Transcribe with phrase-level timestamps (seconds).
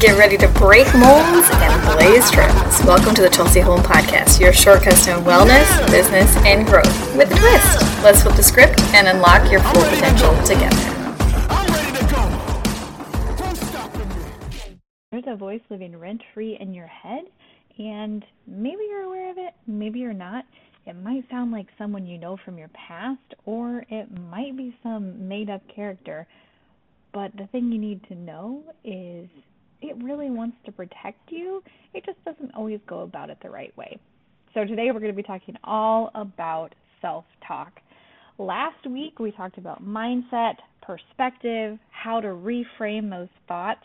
[0.00, 2.84] Get ready to break molds and blaze trails.
[2.84, 7.34] Welcome to the Chelsea Home Podcast, your shortcuts to wellness, business, and growth with a
[7.34, 8.02] twist.
[8.04, 10.76] Let's flip the script and unlock your full potential together.
[15.12, 17.24] There's a voice living rent free in your head,
[17.78, 20.44] and maybe you're aware of it, maybe you're not.
[20.84, 25.26] It might sound like someone you know from your past, or it might be some
[25.26, 26.26] made up character.
[27.14, 29.30] But the thing you need to know is
[29.90, 31.62] it really wants to protect you.
[31.94, 33.98] It just doesn't always go about it the right way.
[34.54, 37.72] So today we're going to be talking all about self talk.
[38.38, 43.84] Last week we talked about mindset, perspective, how to reframe those thoughts.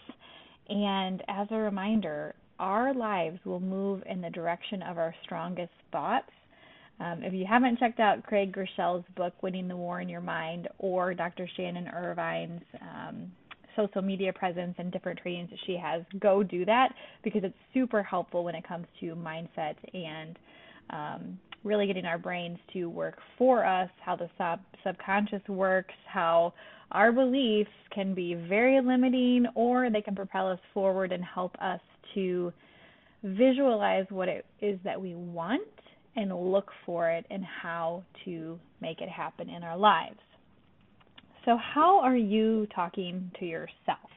[0.69, 6.29] And as a reminder, our lives will move in the direction of our strongest thoughts
[7.01, 10.67] um, if you haven't checked out Craig Groeschel's book, Winning the War in Your Mind,
[10.77, 11.49] or Dr.
[11.57, 13.31] Shannon Irvine's um,
[13.75, 16.89] social media presence and different trainings that she has, go do that
[17.23, 20.37] because it's super helpful when it comes to mindset and
[20.89, 26.53] um, really getting our brains to work for us, how the sub- subconscious works, how
[26.91, 31.79] our beliefs can be very limiting or they can propel us forward and help us
[32.15, 32.51] to
[33.23, 35.61] visualize what it is that we want
[36.15, 40.19] and look for it and how to make it happen in our lives.
[41.45, 43.77] So, how are you talking to yourself?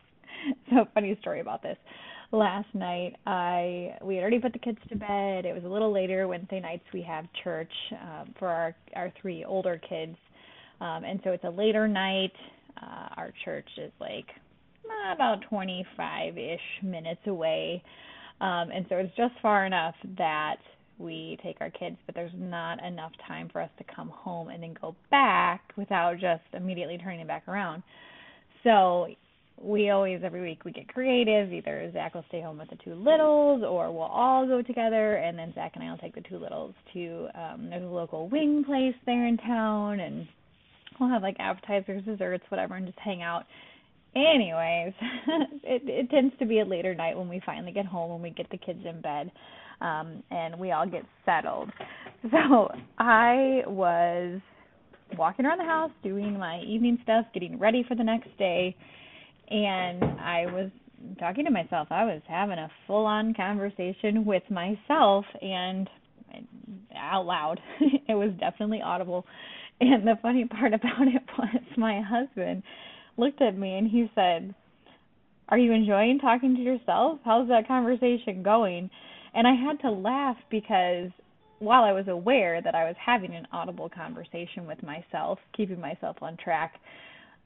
[0.69, 1.79] So, funny story about this.
[2.31, 5.47] Last night, I we had already put the kids to bed.
[5.47, 6.29] It was a little later.
[6.29, 10.17] Wednesday nights we have church um, for our our three older kids,
[10.83, 12.33] um, and so it's a later night.
[12.77, 14.27] Uh, our church is like
[15.15, 17.83] about 25 ish minutes away,
[18.43, 20.57] um, and so it's just far enough that
[20.99, 24.63] we take our kids, but there's not enough time for us to come home and
[24.63, 27.83] then go back without just immediately turning it back around.
[28.63, 29.09] So
[29.61, 31.53] we always every week we get creative.
[31.53, 35.39] Either Zach will stay home with the two littles, or we'll all go together, and
[35.39, 38.65] then Zach and I will take the two littles to um there's a local wing
[38.65, 40.27] place there in town, and
[40.99, 43.45] we'll have like appetizers, desserts, whatever, and just hang out.
[44.17, 44.93] Anyways,
[45.65, 48.31] it it tends to be a later night when we finally get home when we
[48.31, 49.31] get the kids in bed
[49.85, 51.71] um, and we all get settled.
[52.31, 54.41] So I was
[55.19, 58.75] walking around the house doing my evening stuff, getting ready for the next day,
[59.51, 60.71] and I was
[61.19, 61.89] talking to myself.
[61.91, 65.87] I was having a full on conversation with myself and
[66.97, 67.61] out loud.
[68.09, 69.27] it was definitely audible.
[69.81, 72.63] And the funny part about it was my husband
[73.19, 74.55] looked at me and he said,
[75.51, 77.19] Are you enjoying talking to yourself?
[77.25, 78.91] How's that conversation going?
[79.35, 81.11] And I had to laugh because
[81.59, 86.17] while I was aware that I was having an audible conversation with myself, keeping myself
[86.23, 86.75] on track,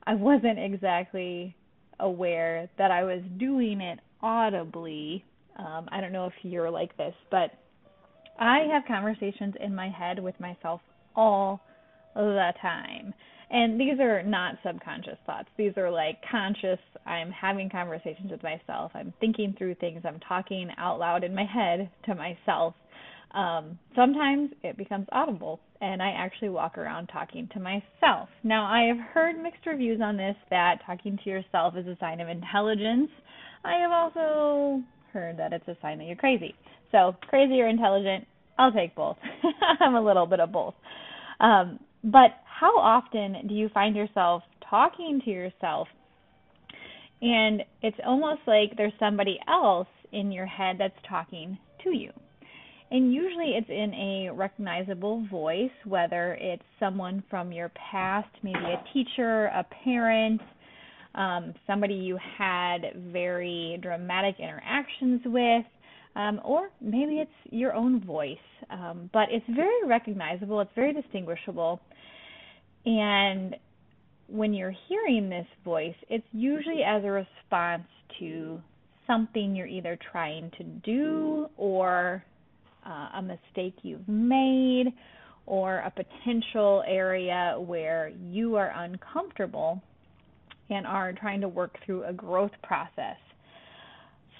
[0.07, 1.55] I wasn't exactly
[2.01, 5.25] aware that I was doing it audibly.
[5.59, 7.51] Um, I don't know if you're like this, but
[8.39, 10.81] I have conversations in my head with myself
[11.17, 11.61] all
[12.15, 13.13] the time.
[13.51, 15.49] And these are not subconscious thoughts.
[15.57, 16.79] These are like conscious.
[17.07, 18.93] I'm having conversations with myself.
[18.95, 20.03] I'm thinking through things.
[20.05, 22.75] I'm talking out loud in my head to myself.
[23.33, 28.29] Um, sometimes it becomes audible, and I actually walk around talking to myself.
[28.43, 32.21] Now, I have heard mixed reviews on this that talking to yourself is a sign
[32.21, 33.11] of intelligence.
[33.65, 34.83] I have also
[35.13, 36.55] heard that it's a sign that you're crazy.
[36.91, 38.27] So, crazy or intelligent,
[38.59, 39.17] I'll take both.
[39.81, 40.75] I'm a little bit of both.
[41.41, 45.87] Um, but how often do you find yourself talking to yourself
[47.21, 52.11] and it's almost like there's somebody else in your head that's talking to you?
[52.91, 58.83] And usually it's in a recognizable voice, whether it's someone from your past, maybe a
[58.95, 60.41] teacher, a parent,
[61.15, 62.79] um, somebody you had
[63.13, 65.65] very dramatic interactions with,
[66.17, 68.37] um, or maybe it's your own voice.
[68.71, 71.81] Um, but it's very recognizable, it's very distinguishable.
[72.87, 73.57] And
[74.29, 78.61] when you're hearing this voice, it's usually as a response to
[79.07, 82.23] something you're either trying to do or
[82.87, 84.93] uh, a mistake you've made
[85.47, 89.83] or a potential area where you are uncomfortable
[90.69, 93.17] and are trying to work through a growth process.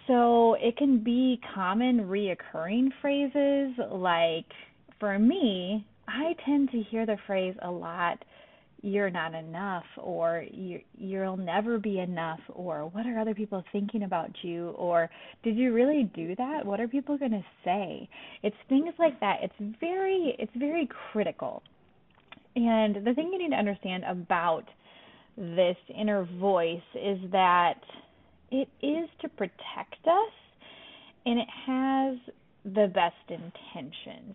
[0.07, 4.47] So it can be common reoccurring phrases like
[5.01, 8.23] for me, I tend to hear the phrase a lot
[8.83, 14.05] you're not enough or you you'll never be enough or what are other people thinking
[14.05, 15.11] about you or
[15.43, 16.65] did you really do that?
[16.65, 18.09] What are people going to say?
[18.43, 19.39] It's things like that.
[19.43, 21.63] It's very it's very critical.
[22.55, 24.65] And the thing you need to understand about
[25.37, 27.81] this inner voice is that
[28.51, 30.33] it is to protect us
[31.27, 32.17] and it has
[32.65, 34.35] the best intentions.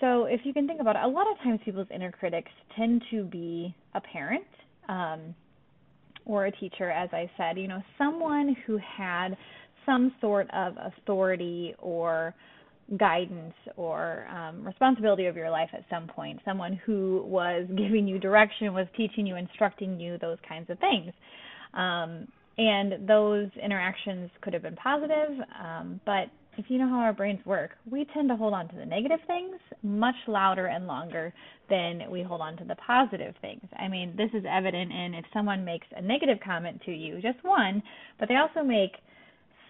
[0.00, 3.02] So if you can think about it, a lot of times people's inner critics tend
[3.10, 4.46] to be a parent
[4.88, 5.34] um,
[6.24, 9.36] or a teacher, as I said, you know, someone who had
[9.84, 12.34] some sort of authority or
[12.98, 18.18] guidance or um, responsibility of your life at some point, someone who was giving you
[18.18, 21.12] direction, was teaching you, instructing you, those kinds of things.
[21.74, 22.26] Um,
[22.58, 25.30] and those interactions could have been positive,
[25.62, 26.26] um, but
[26.60, 29.20] if you know how our brains work, we tend to hold on to the negative
[29.26, 31.32] things much louder and longer
[31.70, 33.64] than we hold on to the positive things.
[33.78, 37.42] I mean, this is evident in if someone makes a negative comment to you, just
[37.42, 37.82] one,
[38.18, 38.92] but they also make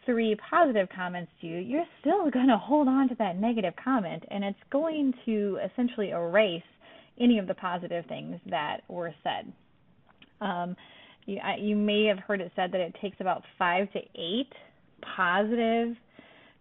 [0.05, 4.25] three positive comments to you, you're still going to hold on to that negative comment
[4.29, 6.63] and it's going to essentially erase
[7.21, 9.53] any of the positive things that were said.
[10.41, 10.75] Um,
[11.27, 14.51] you, you may have heard it said that it takes about five to eight
[15.17, 15.97] positive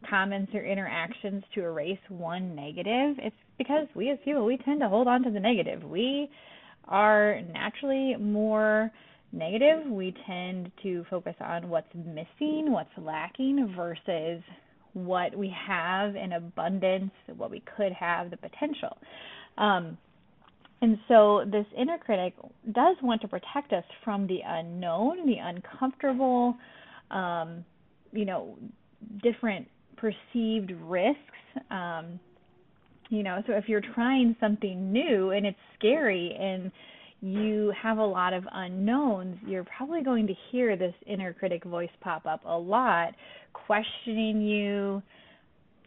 [0.07, 4.89] comments or interactions to erase one negative, it's because we as people we tend to
[4.89, 5.83] hold on to the negative.
[5.83, 6.29] We
[6.85, 8.91] are naturally more
[9.31, 9.85] negative.
[9.87, 14.41] We tend to focus on what's missing, what's lacking versus
[14.93, 18.97] what we have in abundance, what we could have, the potential.
[19.57, 19.97] Um,
[20.81, 22.33] and so this inner critic
[22.71, 26.55] does want to protect us from the unknown, the uncomfortable,
[27.11, 27.65] um,
[28.11, 28.57] you know,
[29.21, 29.67] different
[29.99, 31.19] perceived risks.
[31.69, 32.19] Um,
[33.09, 36.71] you know, so if you're trying something new and it's scary and
[37.21, 41.89] you have a lot of unknowns, you're probably going to hear this inner critic voice
[42.01, 43.13] pop up a lot,
[43.53, 45.01] questioning you,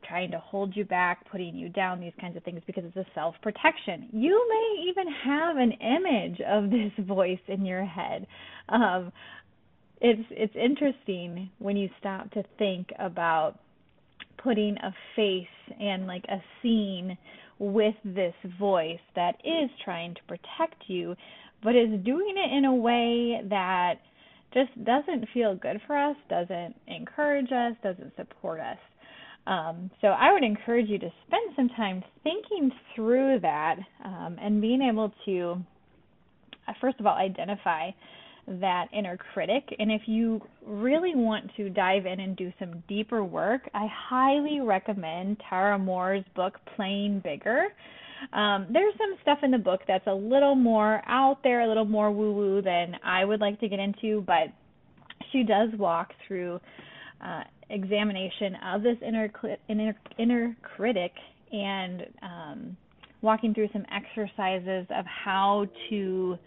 [0.06, 3.06] trying to hold you back, putting you down, these kinds of things because it's a
[3.14, 4.08] self protection.
[4.12, 8.26] You may even have an image of this voice in your head.
[8.68, 9.12] Um,
[10.00, 13.60] it's it's interesting when you stop to think about
[14.38, 15.46] putting a face
[15.80, 17.16] and like a scene
[17.58, 21.14] with this voice that is trying to protect you,
[21.62, 23.94] but is doing it in a way that
[24.52, 28.78] just doesn't feel good for us, doesn't encourage us, doesn't support us.
[29.46, 34.60] Um, so I would encourage you to spend some time thinking through that um, and
[34.60, 35.56] being able to,
[36.68, 37.90] uh, first of all, identify
[38.46, 39.64] that inner critic.
[39.78, 44.60] And if you really want to dive in and do some deeper work, I highly
[44.60, 47.68] recommend Tara Mohr's book, Playing Bigger.
[48.32, 51.84] Um, there's some stuff in the book that's a little more out there, a little
[51.84, 54.48] more woo woo than I would like to get into, but
[55.30, 56.60] she does walk through
[57.24, 59.30] uh, examination of this inner,
[59.68, 61.12] inner, inner critic
[61.52, 62.76] and um,
[63.22, 66.38] walking through some exercises of how to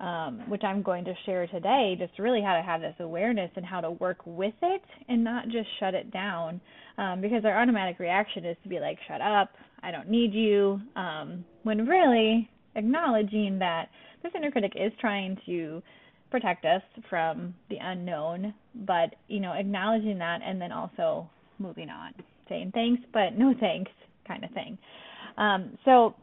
[0.00, 3.64] um, which I'm going to share today, just really how to have this awareness and
[3.64, 6.60] how to work with it and not just shut it down.
[6.98, 9.50] Um, because our automatic reaction is to be like, shut up,
[9.82, 10.80] I don't need you.
[10.96, 13.88] Um, when really acknowledging that
[14.22, 15.82] this inner critic is trying to
[16.30, 21.28] protect us from the unknown, but you know, acknowledging that and then also
[21.58, 22.12] moving on,
[22.48, 23.90] saying thanks, but no thanks,
[24.26, 24.76] kind of thing.
[25.38, 26.14] Um, so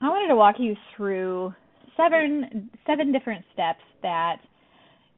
[0.00, 1.54] I wanted to walk you through
[1.96, 4.36] seven seven different steps that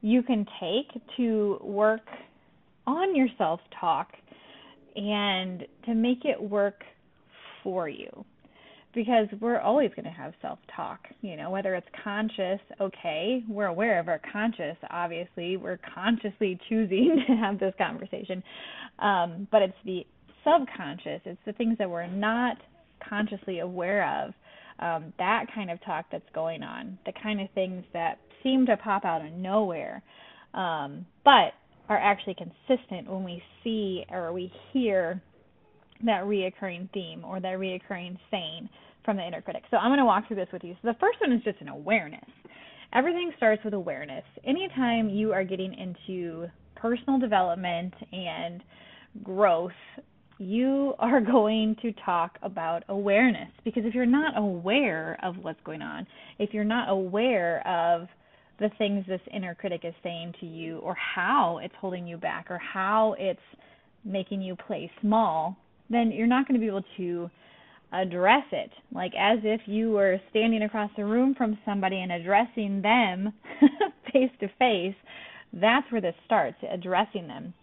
[0.01, 2.05] you can take to work
[2.85, 4.09] on your self talk
[4.95, 6.83] and to make it work
[7.63, 8.25] for you.
[8.95, 13.67] Because we're always going to have self talk you know whether it's conscious okay we're
[13.67, 18.41] aware of our conscious obviously we're consciously choosing to have this conversation
[18.99, 20.05] um, but it's the
[20.43, 22.57] subconscious it's the things that we're not
[23.07, 24.33] consciously aware of
[24.79, 28.77] um, that kind of talk that's going on, the kind of things that seem to
[28.77, 30.03] pop out of nowhere,
[30.53, 31.53] um, but
[31.89, 35.21] are actually consistent when we see or we hear
[36.05, 38.69] that reoccurring theme or that reoccurring saying
[39.03, 39.63] from the inner critic.
[39.71, 40.75] So I'm going to walk through this with you.
[40.81, 42.29] So the first one is just an awareness.
[42.93, 44.23] Everything starts with awareness.
[44.45, 48.61] Anytime you are getting into personal development and
[49.23, 49.71] growth,
[50.37, 55.81] you are going to talk about awareness because if you're not aware of what's going
[55.81, 56.05] on,
[56.39, 58.07] if you're not aware of
[58.59, 62.47] the things this inner critic is saying to you or how it's holding you back
[62.49, 63.39] or how it's
[64.03, 65.55] making you play small,
[65.89, 67.29] then you're not going to be able to
[67.93, 68.71] address it.
[68.93, 73.33] Like as if you were standing across the room from somebody and addressing them
[74.13, 74.95] face to face.
[75.53, 77.53] That's where this starts, addressing them.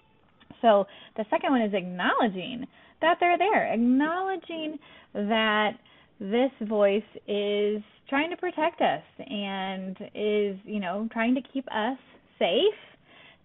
[0.64, 2.66] So the second one is acknowledging
[3.02, 4.78] that they're there, acknowledging
[5.12, 5.72] that
[6.18, 11.98] this voice is trying to protect us and is, you know, trying to keep us
[12.38, 12.74] safe,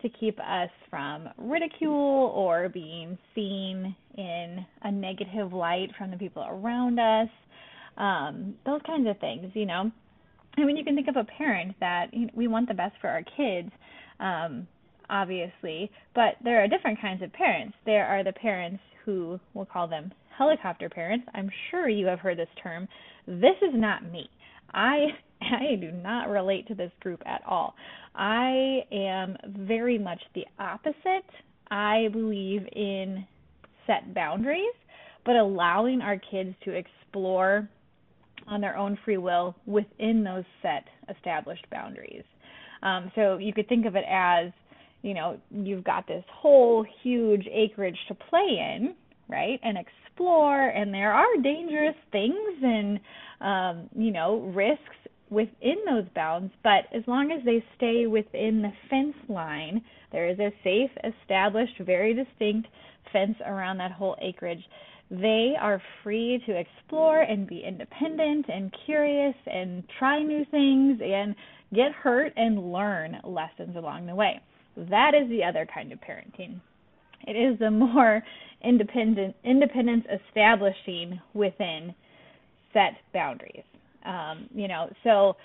[0.01, 6.45] to keep us from ridicule or being seen in a negative light from the people
[6.49, 7.27] around us.
[7.97, 9.91] Um, those kinds of things, you know.
[10.57, 12.95] I mean, you can think of a parent that you know, we want the best
[13.01, 13.71] for our kids,
[14.21, 14.67] um,
[15.09, 17.75] obviously, but there are different kinds of parents.
[17.85, 21.27] There are the parents who we'll call them helicopter parents.
[21.33, 22.87] I'm sure you have heard this term.
[23.27, 24.29] This is not me.
[24.73, 25.07] I
[25.41, 27.75] I do not relate to this group at all.
[28.15, 31.29] I am very much the opposite.
[31.71, 33.25] I believe in
[33.87, 34.73] set boundaries,
[35.25, 37.69] but allowing our kids to explore
[38.47, 40.85] on their own free will within those set
[41.15, 42.23] established boundaries.
[42.81, 44.51] Um, so you could think of it as,
[45.01, 48.95] you know, you've got this whole huge acreage to play in,
[49.27, 52.99] right, and explore, and there are dangerous things and,
[53.41, 54.83] um, you know, risks
[55.29, 60.39] within those bounds, but as long as they stay within the fence line, there is
[60.39, 62.67] a safe, established, very distinct
[63.13, 64.63] fence around that whole acreage.
[65.11, 71.35] They are free to explore and be independent and curious and try new things and
[71.73, 74.39] get hurt and learn lessons along the way.
[74.89, 76.59] That is the other kind of parenting.
[77.27, 78.23] It is the more
[78.63, 81.93] independent independence establishing within
[82.73, 83.63] set boundaries.
[84.05, 85.35] Um, you know, so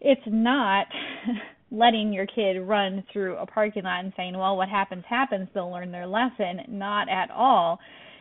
[0.00, 0.86] it's not
[1.70, 5.70] letting your kid run through a parking lot and saying, well, what happens, happens, they'll
[5.70, 6.60] learn their lesson.
[6.68, 7.78] Not at all.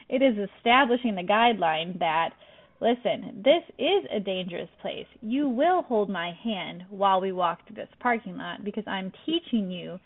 [0.08, 2.30] It is establishing the guideline that,
[2.82, 5.06] listen, this is a dangerous place.
[5.22, 9.72] You will hold my hand while we walk through this parking lot because I'm teaching
[9.72, 10.00] you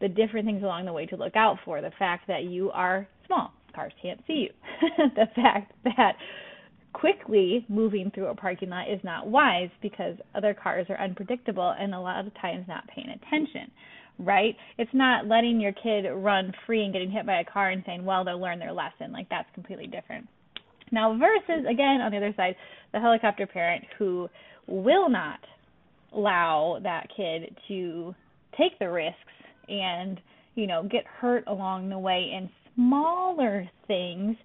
[0.00, 1.80] the different things along the way to look out for.
[1.80, 4.50] The fact that you are small, cars can't see you.
[5.14, 6.14] the fact that
[6.92, 11.94] quickly moving through a parking lot is not wise because other cars are unpredictable and
[11.94, 13.70] a lot of times not paying attention
[14.18, 17.82] right it's not letting your kid run free and getting hit by a car and
[17.86, 20.26] saying well they'll learn their lesson like that's completely different
[20.90, 22.56] now versus again on the other side
[22.92, 24.28] the helicopter parent who
[24.66, 25.38] will not
[26.12, 28.14] allow that kid to
[28.56, 29.18] take the risks
[29.68, 30.20] and
[30.54, 34.36] you know get hurt along the way in smaller things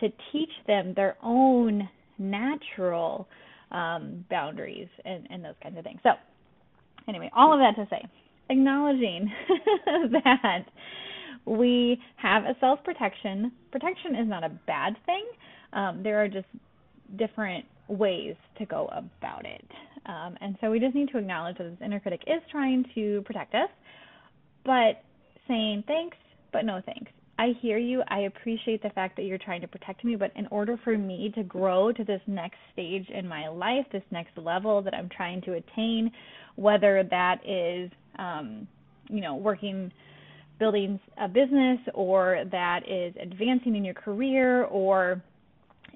[0.00, 3.28] to teach them their own natural
[3.70, 6.00] um, boundaries and, and those kinds of things.
[6.02, 6.10] So,
[7.08, 8.06] anyway, all of that to say,
[8.50, 9.30] acknowledging
[10.24, 10.64] that
[11.44, 13.52] we have a self protection.
[13.70, 15.24] Protection is not a bad thing.
[15.72, 16.46] Um, there are just
[17.16, 19.64] different ways to go about it.
[20.06, 23.22] Um, and so we just need to acknowledge that this inner critic is trying to
[23.22, 23.68] protect us,
[24.68, 25.02] but
[25.48, 26.18] saying thanks,
[26.52, 27.10] but no thanks.
[27.38, 28.02] I hear you.
[28.08, 31.32] I appreciate the fact that you're trying to protect me, but in order for me
[31.36, 35.40] to grow to this next stage in my life, this next level that I'm trying
[35.42, 36.10] to attain,
[36.56, 38.68] whether that is, um,
[39.08, 39.90] you know, working,
[40.58, 45.22] building a business, or that is advancing in your career, or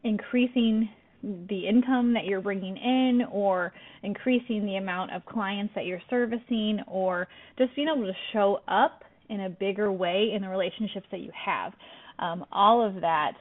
[0.03, 0.89] increasing
[1.23, 6.81] the income that you're bringing in, or increasing the amount of clients that you're servicing,
[6.87, 11.21] or just being able to show up in a bigger way in the relationships that
[11.21, 11.73] you have.
[12.19, 13.33] Um, all of that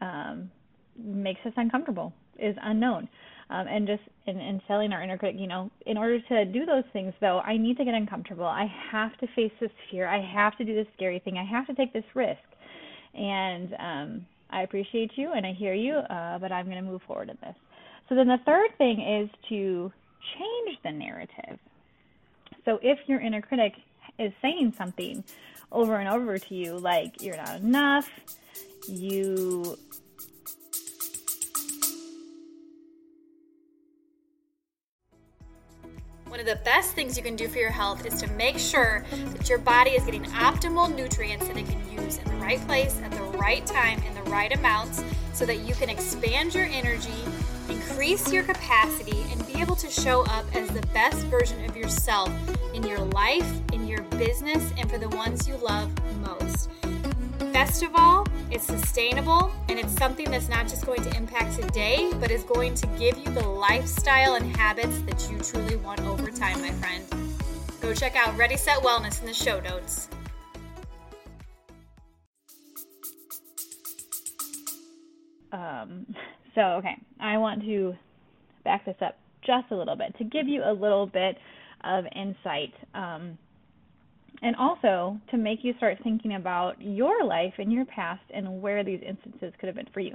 [0.00, 0.50] um,
[0.98, 3.08] makes us uncomfortable, is unknown.
[3.50, 6.64] Um, and just in, in selling our inner critic, you know, in order to do
[6.64, 8.46] those things, though, I need to get uncomfortable.
[8.46, 10.08] I have to face this fear.
[10.08, 11.36] I have to do this scary thing.
[11.36, 12.40] I have to take this risk.
[13.14, 17.02] And um, I appreciate you and I hear you, uh, but I'm going to move
[17.02, 17.56] forward in this.
[18.08, 19.92] So then the third thing is to
[20.38, 21.58] change the narrative.
[22.64, 23.74] So if your inner critic
[24.18, 25.24] is saying something
[25.70, 28.08] over and over to you like you're not enough,
[28.86, 29.78] you
[36.32, 39.04] One of the best things you can do for your health is to make sure
[39.10, 42.98] that your body is getting optimal nutrients that it can use in the right place
[43.04, 47.12] at the right time in the right amounts so that you can expand your energy,
[47.68, 52.32] increase your capacity, and be able to show up as the best version of yourself
[52.72, 55.90] in your life, in your business, and for the ones you love
[56.22, 56.70] most.
[57.52, 62.12] Best of all, it's sustainable and it's something that's not just going to impact today,
[62.20, 66.30] but is going to give you the lifestyle and habits that you truly want over
[66.30, 67.02] time, my friend.
[67.80, 70.08] Go check out Ready Set Wellness in the show notes.
[75.50, 76.06] Um,
[76.54, 77.94] so, okay, I want to
[78.64, 81.38] back this up just a little bit to give you a little bit
[81.84, 82.74] of insight.
[82.94, 83.38] Um,
[84.42, 88.82] and also to make you start thinking about your life and your past and where
[88.84, 90.14] these instances could have been for you.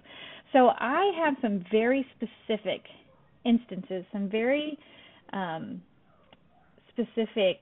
[0.54, 2.82] So I have some very specific
[3.46, 4.78] instances, some very
[5.32, 5.82] um,
[6.90, 7.62] specific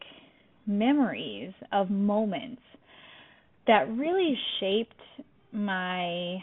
[0.66, 2.62] memories of moments
[3.68, 4.94] that really shaped
[5.52, 6.38] my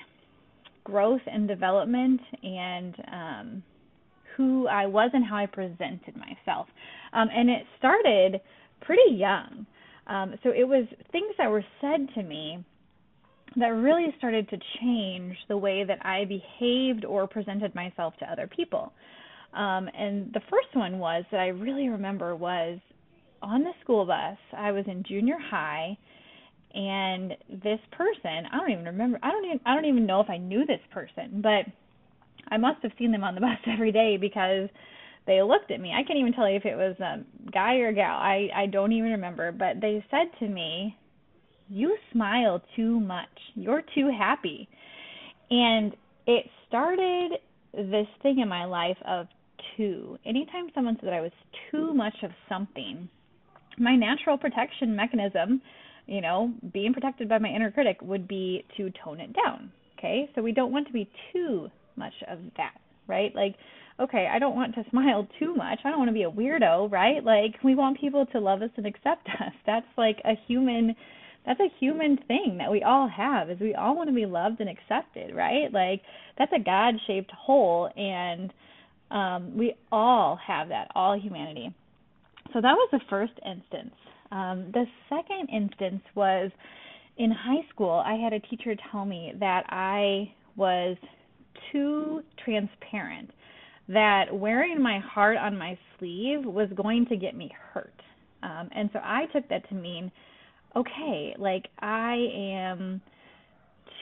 [0.85, 3.63] growth and development and um,
[4.37, 6.67] who I was and how I presented myself.
[7.13, 8.41] Um, and it started
[8.81, 9.67] pretty young.
[10.07, 12.65] Um, so it was things that were said to me
[13.57, 18.47] that really started to change the way that I behaved or presented myself to other
[18.47, 18.93] people.
[19.55, 22.79] Um, and the first one was that I really remember was
[23.43, 24.39] on the school bus.
[24.57, 25.97] I was in junior high,
[26.75, 29.19] and this person I don't even remember.
[29.23, 31.67] I don't even I don't even know if I knew this person, but
[32.49, 34.71] I must have seen them on the bus every day because
[35.27, 35.93] they looked at me.
[35.93, 38.17] I can't even tell you if it was a guy or a gal.
[38.17, 40.97] I I don't even remember, but they said to me,
[41.69, 43.29] "You smile too much.
[43.55, 44.69] You're too happy."
[45.51, 45.95] And
[46.27, 47.39] it started
[47.73, 49.29] this thing in my life of
[49.77, 50.19] too.
[50.25, 51.33] Anytime someone said that I was
[51.71, 53.09] too much of something,
[53.79, 55.63] my natural protection mechanism,
[56.07, 59.71] you know, being protected by my inner critic would be to tone it down.
[59.99, 60.29] Okay?
[60.35, 62.75] So we don't want to be too much of that,
[63.07, 63.35] right?
[63.35, 63.55] Like,
[64.01, 65.81] okay, I don't want to smile too much.
[65.85, 67.23] I don't want to be a weirdo, right?
[67.23, 69.53] Like, we want people to love us and accept us.
[69.67, 70.95] That's like a human
[71.45, 74.61] that's a human thing that we all have is we all want to be loved
[74.61, 76.01] and accepted right like
[76.39, 78.53] that's a god shaped hole and
[79.13, 81.73] um, we all have that, all humanity.
[82.53, 83.95] So that was the first instance.
[84.33, 86.51] Um, the second instance was
[87.19, 90.97] in high school, I had a teacher tell me that I was
[91.71, 93.31] too transparent,
[93.93, 97.93] that wearing my heart on my sleeve was going to get me hurt.
[98.43, 100.11] Um, and so I took that to mean,
[100.77, 103.01] okay, like I am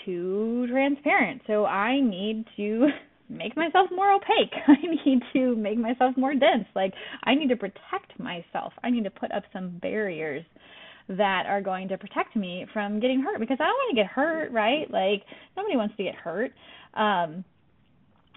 [0.04, 2.88] too transparent, so I need to
[3.28, 4.52] make myself more opaque.
[4.66, 6.66] I need to make myself more dense.
[6.75, 6.92] Like
[7.25, 8.73] I need to protect myself.
[8.82, 10.44] I need to put up some barriers
[11.09, 14.06] that are going to protect me from getting hurt because I don't want to get
[14.06, 14.90] hurt, right?
[14.90, 15.23] Like
[15.56, 16.52] nobody wants to get hurt.
[16.94, 17.44] Um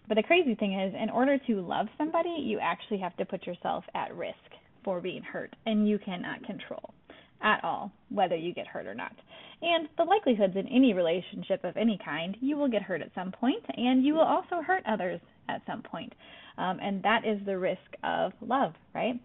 [0.08, 3.46] but the crazy thing is in order to love somebody, you actually have to put
[3.46, 4.38] yourself at risk
[4.84, 6.94] for being hurt and you cannot control
[7.42, 9.14] at all whether you get hurt or not.
[9.62, 13.32] And the likelihoods in any relationship of any kind, you will get hurt at some
[13.32, 16.14] point, and you will also hurt others at some point.
[16.58, 19.20] Um, and that is the risk of love, right?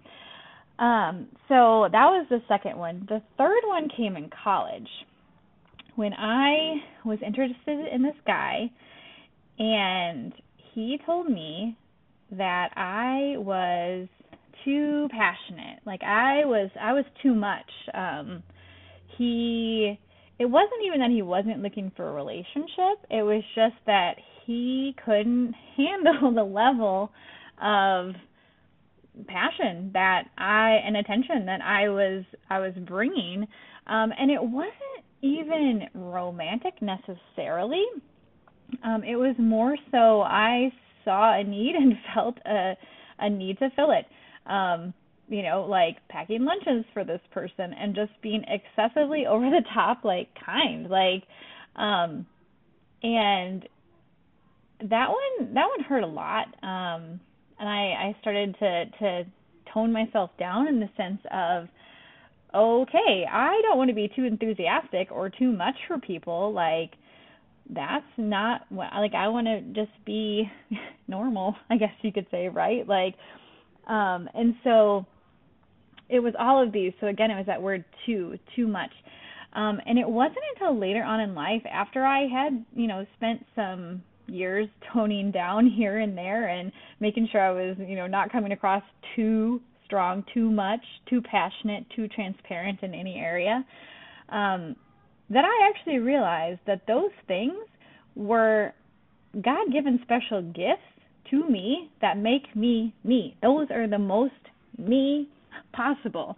[0.79, 3.05] Um, so that was the second one.
[3.09, 4.89] The third one came in college
[5.97, 8.71] when I was interested in this guy,
[9.59, 10.33] and
[10.75, 11.77] he told me
[12.33, 14.09] that I was
[14.65, 15.81] too passionate.
[15.87, 17.71] Like I was I was too much.
[17.95, 18.43] Um
[19.17, 19.99] he
[20.39, 23.05] it wasn't even that he wasn't looking for a relationship.
[23.11, 24.15] It was just that
[24.47, 27.11] he couldn't handle the level
[27.63, 28.13] of
[29.27, 33.47] passion that I and attention that I was I was bringing
[33.87, 37.85] um and it wasn't even romantic necessarily
[38.85, 40.73] um it was more so I
[41.05, 42.75] saw a need and felt a
[43.19, 44.07] a need to fill it
[44.51, 44.95] um
[45.29, 50.05] you know, like packing lunches for this person and just being excessively over the top,
[50.05, 51.23] like kind, like,
[51.77, 52.27] um,
[53.03, 53.69] and
[54.81, 56.47] that one, that one hurt a lot.
[56.63, 57.21] Um,
[57.61, 59.25] and I, I started to, to
[59.73, 61.69] tone myself down in the sense of,
[62.55, 66.53] okay, I don't want to be too enthusiastic or too much for people.
[66.55, 66.93] Like,
[67.71, 70.51] that's not what, like, I want to just be
[71.09, 72.87] normal, I guess you could say, right?
[72.87, 73.15] Like,
[73.87, 75.07] um, and so,
[76.09, 76.93] it was all of these.
[77.01, 78.91] So again, it was that word too, too much.
[79.55, 83.45] Um, and it wasn't until later on in life, after I had, you know, spent
[83.55, 88.31] some years toning down here and there and making sure I was, you know, not
[88.31, 88.83] coming across
[89.17, 93.65] too strong, too much, too passionate, too transparent in any area,
[94.29, 94.77] um,
[95.31, 97.55] that I actually realized that those things
[98.15, 98.73] were
[99.35, 100.83] God given special gifts
[101.31, 103.37] to me that make me me.
[103.43, 104.33] Those are the most
[104.79, 105.29] me
[105.73, 106.37] possible.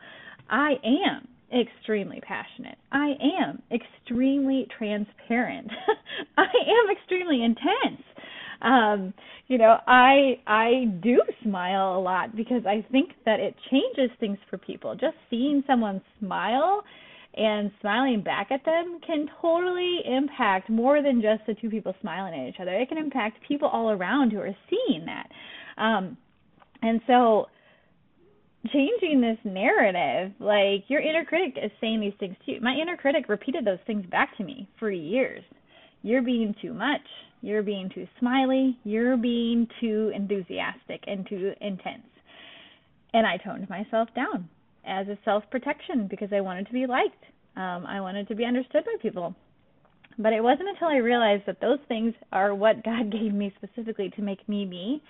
[0.48, 2.78] I am extremely passionate.
[2.92, 5.70] I am extremely transparent.
[6.36, 8.02] I am extremely intense.
[8.62, 9.14] Um,
[9.48, 14.38] you know, I I do smile a lot because I think that it changes things
[14.48, 14.94] for people.
[14.94, 16.82] Just seeing someone smile
[17.34, 22.34] and smiling back at them can totally impact more than just the two people smiling
[22.34, 22.72] at each other.
[22.72, 25.28] It can impact people all around who are seeing that.
[25.80, 26.16] Um,
[26.82, 27.46] and so
[28.72, 30.32] changing this narrative.
[30.38, 32.58] Like your inner critic is saying these things too.
[32.60, 35.42] My inner critic repeated those things back to me for years.
[36.02, 37.00] You're being too much.
[37.42, 38.78] You're being too smiley.
[38.84, 42.02] You're being too enthusiastic and too intense.
[43.12, 44.48] And I toned myself down.
[44.86, 47.24] As a self protection because I wanted to be liked.
[47.56, 49.34] Um, I wanted to be understood by people.
[50.18, 54.10] But it wasn't until I realized that those things are what God gave me specifically
[54.16, 55.02] to make me me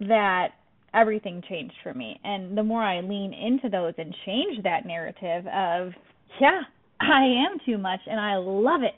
[0.00, 0.48] that
[0.94, 2.20] everything changed for me.
[2.24, 5.92] And the more I lean into those and change that narrative of,
[6.40, 6.60] yeah,
[7.00, 8.94] I am too much and I love it.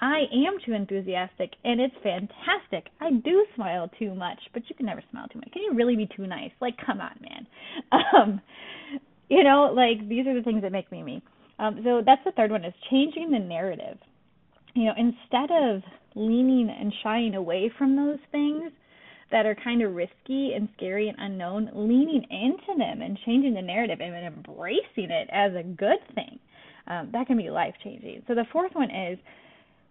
[0.00, 2.90] I am too enthusiastic and it's fantastic.
[3.00, 5.52] I do smile too much, but you can never smile too much.
[5.52, 6.52] Can you really be too nice?
[6.60, 7.46] Like, come on, man.
[8.16, 8.40] Um,
[9.28, 11.22] you know, like these are the things that make me me.
[11.58, 13.98] Um, so that's the third one is changing the narrative.
[14.74, 15.82] You know, instead of
[16.14, 18.72] leaning and shying away from those things
[19.30, 23.62] that are kind of risky and scary and unknown, leaning into them and changing the
[23.62, 26.38] narrative and embracing it as a good thing,
[26.88, 28.22] um, that can be life changing.
[28.26, 29.18] So the fourth one is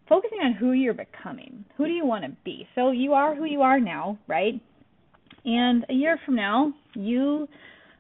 [0.10, 1.64] focusing on who you're becoming.
[1.78, 2.68] Who do you want to be?
[2.76, 4.60] So you are who you are now, right?
[5.46, 7.48] And a year from now, you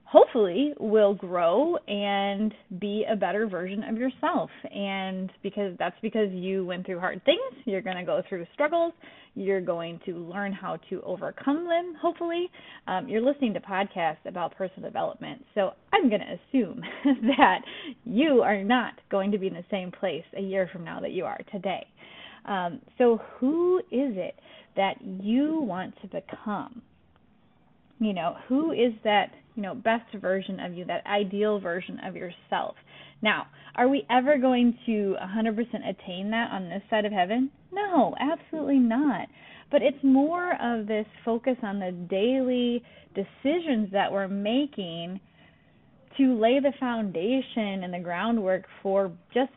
[0.09, 4.49] hopefully will grow and be a better version of yourself.
[4.73, 7.39] And because that's because you went through hard things.
[7.65, 8.93] You're going to go through struggles.
[9.35, 12.49] You're going to learn how to overcome them hopefully.
[12.87, 15.45] Um, you're listening to podcasts about personal development.
[15.53, 16.81] So i'm going to assume
[17.37, 17.59] that
[18.03, 21.11] you are not going to be in the same place a year from now that
[21.11, 21.85] you are today.
[22.45, 24.35] Um, so who is it
[24.75, 26.81] that you want to become
[27.99, 32.15] you know who is that you know best version of you that ideal version of
[32.15, 32.75] yourself?
[33.21, 35.57] Now are we ever going to 100%
[35.87, 37.51] attain that on this side of heaven?
[37.71, 39.27] No absolutely not.
[39.71, 42.83] But it's more of this focus on the daily
[43.13, 45.19] decisions that we're making
[46.17, 49.51] to lay the foundation and the groundwork for just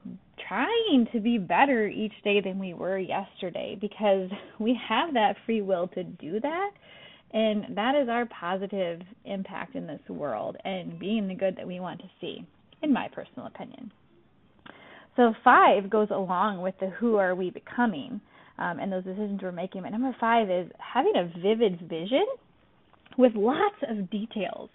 [0.49, 5.63] trying to be better each day than we were yesterday because we have that free
[5.63, 6.71] will to do that
[7.33, 11.81] and that is our positive impact in this world and being the good that we
[11.81, 12.47] want to see,
[12.83, 13.91] in my personal opinion.
[15.17, 18.21] So, five goes along with the who are we becoming
[18.59, 19.83] um, and those decisions we're making.
[19.83, 22.25] But number five is having a vivid vision
[23.19, 24.71] with lots of details.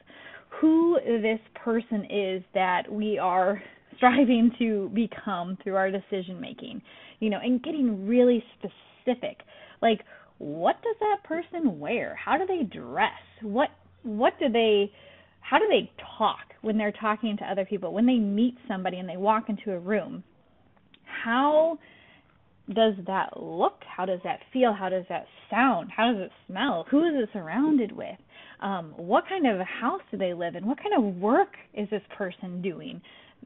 [0.62, 3.62] Who this person is that we are
[3.98, 6.82] striving to become through our decision making,
[7.20, 9.40] you know, and getting really specific.
[9.82, 10.02] Like,
[10.40, 12.16] what does that person wear?
[12.24, 13.12] How do they dress?
[13.42, 13.70] What
[14.04, 14.92] what do they
[15.42, 17.94] how do they talk when they're talking to other people?
[17.94, 20.24] When they meet somebody and they walk into a room?
[21.24, 21.80] How
[22.74, 23.82] does that look?
[23.88, 24.74] How does that feel?
[24.74, 25.90] How does that sound?
[25.96, 26.86] How does it smell?
[26.92, 28.18] Who is it surrounded with?
[28.62, 30.68] Um, what kind of house do they live in?
[30.68, 33.02] What kind of work is this person doing?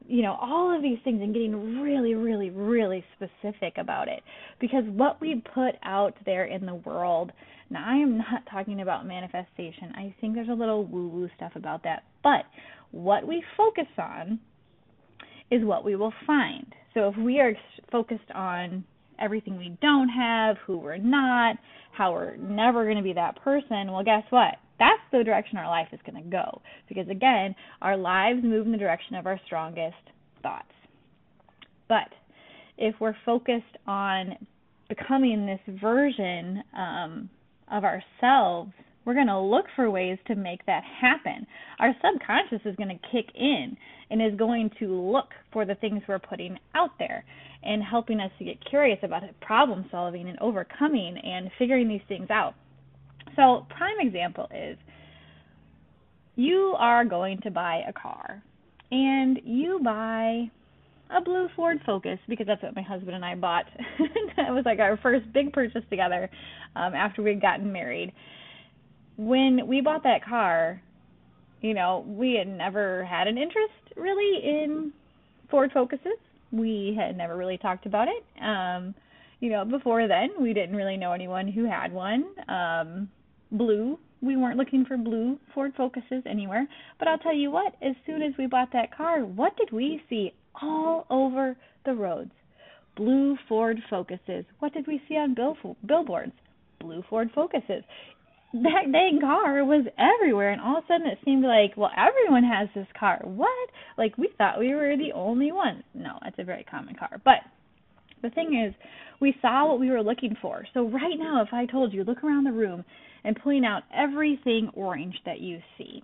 [0.06, 4.22] You know all of these things and getting really really really specific about it.
[4.60, 7.32] Because what we put out there in the world
[7.70, 9.92] now i am not talking about manifestation.
[9.94, 12.04] I think there's a little woo woo stuff about that.
[12.22, 12.44] But
[12.90, 14.38] what we focus on
[15.50, 16.74] is what we will find.
[16.94, 17.54] So if we are
[17.90, 18.84] focused on
[19.22, 21.56] everything we don't have who we're not
[21.92, 25.68] how we're never going to be that person well guess what that's the direction our
[25.68, 26.60] life is going to go.
[26.88, 29.94] Because again, our lives move in the direction of our strongest
[30.42, 30.72] thoughts.
[31.88, 32.08] But
[32.78, 34.36] if we're focused on
[34.88, 37.30] becoming this version um,
[37.70, 38.72] of ourselves,
[39.04, 41.46] we're going to look for ways to make that happen.
[41.80, 43.76] Our subconscious is going to kick in
[44.10, 47.24] and is going to look for the things we're putting out there
[47.64, 52.28] and helping us to get curious about problem solving and overcoming and figuring these things
[52.30, 52.54] out.
[53.36, 54.76] So, prime example is
[56.36, 58.42] you are going to buy a car
[58.90, 60.50] and you buy
[61.10, 63.66] a blue Ford Focus because that's what my husband and I bought.
[64.36, 66.30] that was like our first big purchase together
[66.76, 68.12] um, after we had gotten married.
[69.16, 70.80] When we bought that car,
[71.60, 74.92] you know, we had never had an interest really in
[75.50, 76.18] Ford Focuses.
[76.50, 78.42] We had never really talked about it.
[78.42, 78.94] Um,
[79.40, 82.24] you know, before then, we didn't really know anyone who had one.
[82.48, 83.08] Um,
[83.52, 83.98] blue.
[84.20, 86.66] We weren't looking for blue Ford Focuses anywhere.
[86.98, 90.02] But I'll tell you what, as soon as we bought that car, what did we
[90.08, 92.30] see all over the roads?
[92.96, 94.44] Blue Ford Focuses.
[94.58, 96.32] What did we see on bill- billboards?
[96.80, 97.84] Blue Ford Focuses.
[98.54, 102.44] That dang car was everywhere, and all of a sudden it seemed like, well, everyone
[102.44, 103.20] has this car.
[103.24, 103.70] What?
[103.96, 105.84] Like we thought we were the only ones.
[105.94, 107.18] No, it's a very common car.
[107.24, 107.38] But
[108.22, 108.74] the thing is,
[109.20, 110.64] we saw what we were looking for.
[110.74, 112.84] So right now, if I told you, look around the room
[113.24, 116.02] and point out everything orange that you see.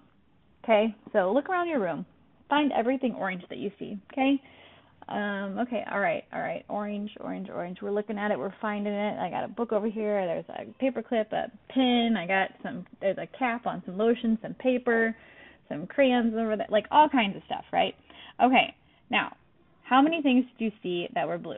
[0.64, 2.04] Okay, so look around your room,
[2.48, 3.98] find everything orange that you see.
[4.12, 4.40] Okay.
[5.09, 7.78] Um, okay, all right, all right, orange, orange, orange.
[7.81, 9.18] We're looking at it, we're finding it.
[9.18, 10.26] I got a book over here.
[10.26, 12.14] There's a paper clip, a pin.
[12.18, 12.87] I got some.
[13.00, 15.16] There's a cap on some lotion, some paper,
[15.70, 17.94] some crayons over there, like all kinds of stuff, right?
[18.42, 18.74] Okay,
[19.11, 19.35] now,
[19.83, 21.57] how many things did you see that were blue?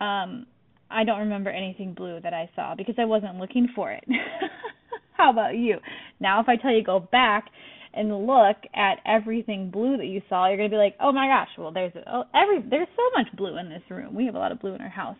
[0.00, 0.46] Um,
[0.90, 4.04] I don't remember anything blue that I saw because I wasn't looking for it.
[5.12, 5.78] how about you?
[6.20, 7.46] Now, if I tell you go back
[7.92, 11.48] and look at everything blue that you saw, you're gonna be like, oh my gosh,
[11.58, 14.14] well there's oh, every there's so much blue in this room.
[14.14, 15.16] We have a lot of blue in our house.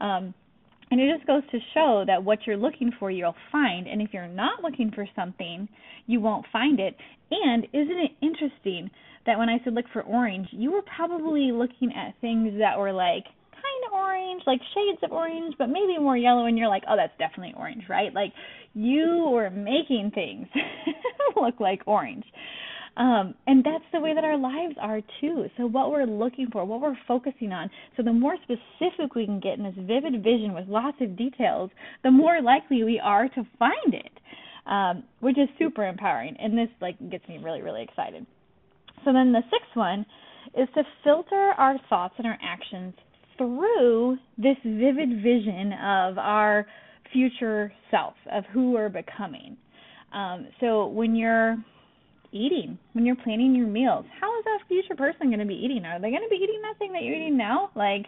[0.00, 0.34] Um,
[0.90, 3.88] and it just goes to show that what you're looking for, you'll find.
[3.88, 5.68] And if you're not looking for something,
[6.06, 6.94] you won't find it.
[7.30, 8.90] And isn't it interesting
[9.26, 12.92] that when I said look for orange, you were probably looking at things that were
[12.92, 13.24] like
[13.66, 16.96] kind of orange, like shades of orange, but maybe more yellow, and you're like, oh,
[16.96, 18.12] that's definitely orange, right?
[18.14, 18.32] Like
[18.74, 20.46] you were making things
[21.36, 22.24] look like orange.
[22.96, 25.46] Um, and that's the way that our lives are too.
[25.58, 27.68] So what we're looking for, what we're focusing on.
[27.96, 31.70] So the more specific we can get in this vivid vision with lots of details,
[32.02, 34.12] the more likely we are to find it,
[34.66, 36.36] um, which is super empowering.
[36.38, 38.24] And this like gets me really, really excited.
[39.04, 40.06] So then the sixth one
[40.56, 42.94] is to filter our thoughts and our actions
[43.38, 46.66] through this vivid vision of our
[47.12, 49.56] future self, of who we're becoming.
[50.12, 51.56] Um, so when you're
[52.32, 55.84] eating, when you're planning your meals, how is that future person going to be eating?
[55.84, 57.70] Are they going to be eating that thing that you're eating now?
[57.74, 58.06] Like,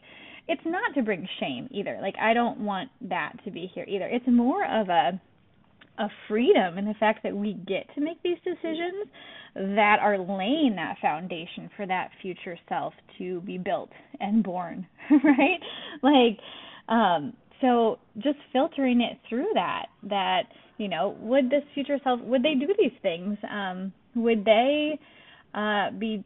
[0.49, 1.99] it's not to bring shame either.
[2.01, 4.07] Like, I don't want that to be here either.
[4.07, 5.21] It's more of a
[5.99, 9.09] a freedom in the fact that we get to make these decisions
[9.55, 14.87] that are laying that foundation for that future self to be built and born,
[15.25, 15.59] right?
[16.03, 16.39] Like,
[16.89, 20.43] um, so just filtering it through that, that,
[20.77, 23.37] you know, would this future self, would they do these things?
[23.51, 24.99] Um, would they
[25.55, 26.25] uh, be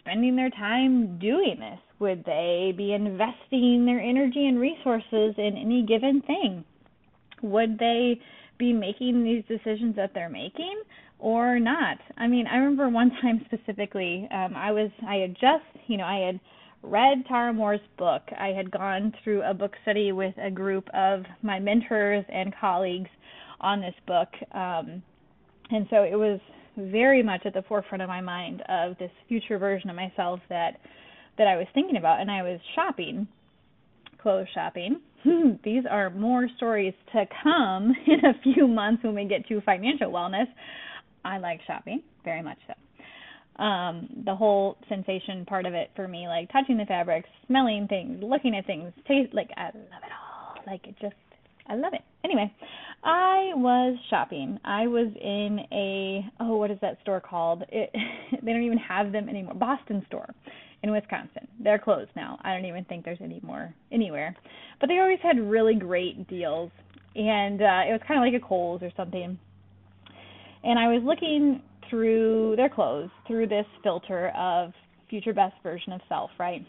[0.00, 1.78] spending their time doing this?
[1.98, 6.64] Would they be investing their energy and resources in any given thing?
[7.42, 8.20] Would they
[8.58, 10.82] be making these decisions that they're making
[11.18, 11.98] or not?
[12.16, 16.04] I mean, I remember one time specifically, um, I was I had just, you know,
[16.04, 16.40] I had
[16.82, 18.22] read Tara Mohr's book.
[18.38, 23.10] I had gone through a book study with a group of my mentors and colleagues
[23.60, 24.28] on this book.
[24.52, 25.02] Um,
[25.70, 26.38] and so it was
[26.76, 30.78] very much at the forefront of my mind of this future version of myself that
[31.38, 33.26] that I was thinking about and I was shopping
[34.20, 35.00] clothes shopping
[35.64, 40.10] these are more stories to come in a few months when we get to financial
[40.10, 40.46] wellness
[41.24, 46.28] I like shopping very much so um the whole sensation part of it for me
[46.28, 50.62] like touching the fabrics smelling things looking at things taste like I love it all
[50.66, 51.14] like it just
[51.68, 52.02] I love it.
[52.24, 52.52] Anyway,
[53.02, 54.58] I was shopping.
[54.64, 57.64] I was in a oh, what is that store called?
[57.68, 57.90] It,
[58.42, 59.54] they don't even have them anymore.
[59.54, 60.32] Boston store
[60.86, 61.48] in Wisconsin.
[61.62, 62.38] They're closed now.
[62.42, 64.36] I don't even think there's any more anywhere.
[64.80, 66.70] But they always had really great deals,
[67.14, 69.38] and uh, it was kind of like a Kohl's or something.
[70.64, 74.72] And I was looking through their clothes through this filter of
[75.08, 76.66] future best version of self, right?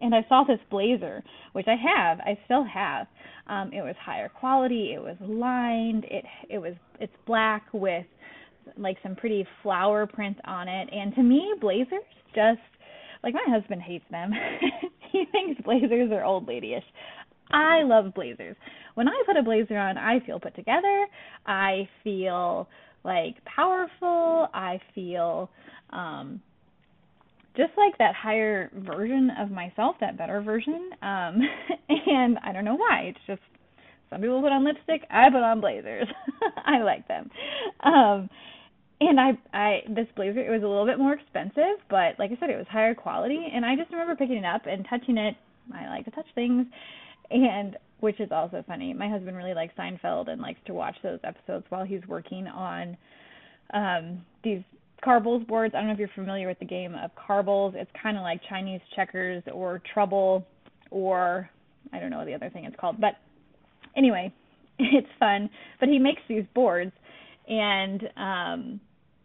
[0.00, 3.06] and I saw this blazer, which I have, I still have.
[3.46, 4.92] Um, it was higher quality.
[4.94, 6.04] It was lined.
[6.04, 8.06] It it was it's black with
[8.78, 10.88] like some pretty flower print on it.
[10.92, 12.02] And to me, blazers
[12.34, 12.60] just
[13.24, 14.30] like my husband hates them.
[15.12, 16.84] he thinks blazers are old ladyish.
[17.50, 18.56] I love blazers.
[18.94, 21.06] When I put a blazer on, I feel put together.
[21.46, 22.68] I feel
[23.02, 24.48] like powerful.
[24.54, 25.50] I feel
[25.90, 26.40] um
[27.56, 30.90] just like that higher version of myself, that better version.
[31.02, 31.40] Um,
[31.88, 33.10] and I don't know why.
[33.10, 33.40] It's just
[34.10, 35.08] some people put on lipstick.
[35.10, 36.08] I put on blazers.
[36.66, 37.30] I like them.
[37.82, 38.28] Um,
[39.00, 42.36] and I, I, this blazer, it was a little bit more expensive, but like I
[42.38, 43.48] said, it was higher quality.
[43.52, 45.34] And I just remember picking it up and touching it.
[45.74, 46.66] I like to touch things,
[47.30, 48.92] and which is also funny.
[48.92, 52.96] My husband really likes Seinfeld and likes to watch those episodes while he's working on
[53.72, 54.60] um these
[55.02, 55.74] Carbles boards.
[55.74, 57.74] I don't know if you're familiar with the game of Carbles.
[57.76, 60.46] It's kind of like Chinese checkers or Trouble
[60.90, 61.48] or
[61.92, 63.00] I don't know what the other thing it's called.
[63.00, 63.14] But
[63.96, 64.32] anyway,
[64.78, 65.50] it's fun.
[65.80, 66.92] But he makes these boards
[67.48, 68.80] and um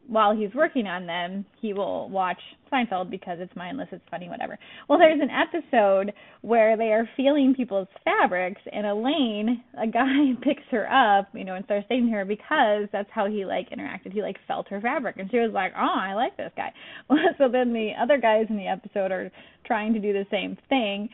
[0.09, 2.39] while he's working on them, he will watch
[2.73, 4.57] Seinfeld because it's mindless, it's funny, whatever.
[4.87, 10.63] Well, there's an episode where they are feeling people's fabrics, and Elaine, a guy, picks
[10.71, 14.11] her up, you know, and starts dating her because that's how he like interacted.
[14.11, 16.73] He like felt her fabric, and she was like, "Oh, I like this guy."
[17.07, 19.31] Well, so then the other guys in the episode are
[19.65, 21.09] trying to do the same thing,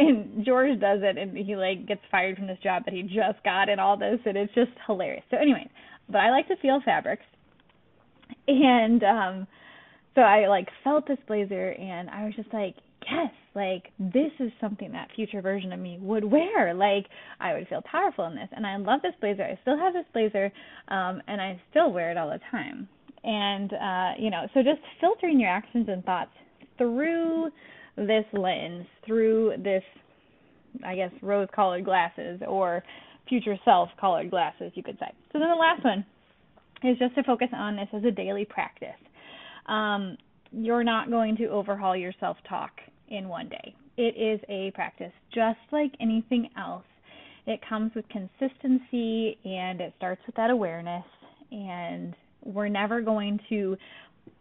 [0.00, 3.42] and George does it, and he like gets fired from this job that he just
[3.44, 5.24] got, and all this, and it's just hilarious.
[5.30, 5.70] So anyway,
[6.08, 7.24] but I like to feel fabrics
[8.46, 9.46] and um
[10.18, 12.74] so I like felt this blazer and I was just like,
[13.08, 16.74] yes, like this is something that future version of me would wear.
[16.74, 17.06] Like
[17.38, 18.48] I would feel powerful in this.
[18.50, 19.44] And I love this blazer.
[19.44, 20.50] I still have this blazer,
[20.88, 22.88] um, and I still wear it all the time.
[23.22, 26.32] And uh, you know, so just filtering your actions and thoughts
[26.78, 27.50] through
[27.96, 29.84] this lens, through this
[30.84, 32.82] I guess rose colored glasses or
[33.28, 35.12] future self colored glasses, you could say.
[35.32, 36.04] So then the last one
[36.82, 38.88] is just to focus on this as a daily practice.
[39.66, 40.16] Um,
[40.52, 42.72] you're not going to overhaul your self talk
[43.08, 43.74] in one day.
[43.96, 46.84] It is a practice just like anything else.
[47.46, 51.04] It comes with consistency and it starts with that awareness.
[51.50, 52.14] And
[52.44, 53.76] we're never going to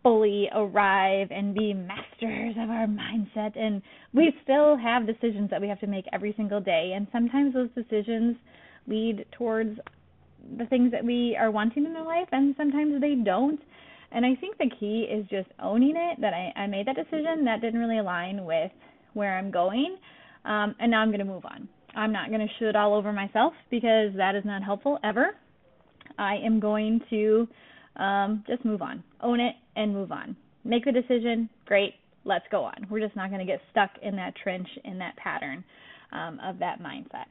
[0.04, 3.58] fully arrive and be masters of our mindset.
[3.58, 3.82] And
[4.13, 6.93] we still have decisions that we have to make every single day.
[6.95, 8.36] And sometimes those decisions
[8.88, 9.80] lead towards
[10.58, 13.60] the things that we are wanting in our life, and sometimes they don't.
[14.12, 17.43] And I think the key is just owning it that I, I made that decision
[17.45, 18.71] that didn't really align with
[19.13, 19.97] where I'm going,
[20.45, 21.67] um, and now I'm going to move on.
[21.95, 25.32] I'm not going to shoot all over myself because that is not helpful ever.
[26.17, 27.47] I am going to
[27.97, 30.36] um, just move on, own it, and move on.
[30.63, 32.88] Make the decision, great, let's go on.
[32.89, 35.63] We're just not going to get stuck in that trench, in that pattern
[36.12, 37.26] um, of that mindset.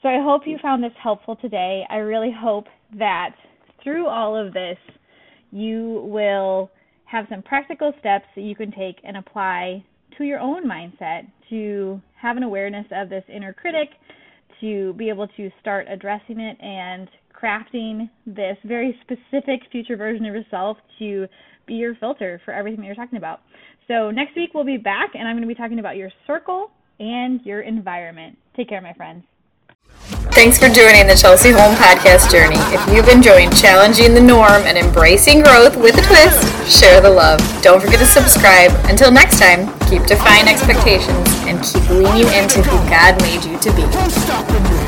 [0.00, 1.84] So I hope you found this helpful today.
[1.90, 2.66] I really hope
[2.98, 3.34] that
[3.82, 4.78] through all of this,
[5.50, 6.70] you will
[7.04, 9.84] have some practical steps that you can take and apply
[10.16, 13.90] to your own mindset to have an awareness of this inner critic,
[14.60, 17.08] to be able to start addressing it and
[17.42, 21.26] crafting this very specific future version of yourself to
[21.66, 23.40] be your filter for everything that you're talking about.
[23.88, 26.70] So, next week we'll be back and I'm going to be talking about your circle
[27.00, 28.38] and your environment.
[28.56, 29.24] Take care, my friends.
[30.32, 32.56] Thanks for joining the Chelsea Home Podcast journey.
[32.74, 37.38] If you've enjoyed challenging the norm and embracing growth with a twist, share the love.
[37.62, 38.72] Don't forget to subscribe.
[38.90, 43.70] Until next time, keep defying expectations and keep leaning into who God made you to
[43.76, 44.81] be.